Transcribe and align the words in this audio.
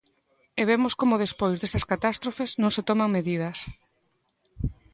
E 0.59 0.61
vemos 0.69 0.93
como 1.01 1.21
despois 1.23 1.57
destas 1.59 1.87
catástrofes 1.91 2.49
non 2.61 2.71
se 2.75 2.85
toman 2.89 3.13
medidas. 3.17 3.59